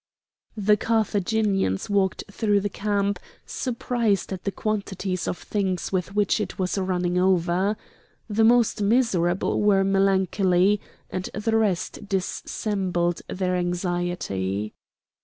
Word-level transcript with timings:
The 0.57 0.77
Carthaginians 0.77 1.87
walked 1.87 2.23
through 2.31 2.61
the 2.61 2.69
camp, 2.71 3.19
surprised 3.45 4.33
at 4.33 4.45
the 4.45 4.51
quantities 4.51 5.27
of 5.27 5.37
things 5.37 5.91
with 5.91 6.15
which 6.15 6.41
it 6.41 6.57
was 6.57 6.75
running 6.79 7.19
over. 7.19 7.77
The 8.27 8.43
most 8.43 8.81
miserable 8.81 9.61
were 9.61 9.83
melancholy, 9.83 10.81
and 11.11 11.29
the 11.35 11.55
rest 11.55 12.09
dissembled 12.09 13.21
their 13.27 13.55
anxiety. 13.55 14.73